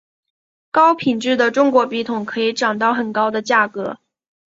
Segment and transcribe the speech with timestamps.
[0.71, 3.99] 高品质的中国笔筒可以涨到很高的价格。